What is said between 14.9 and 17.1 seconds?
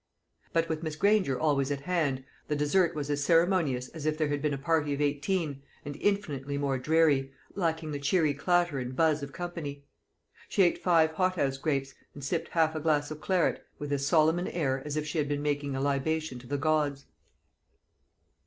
if she had been making a libation to the gods.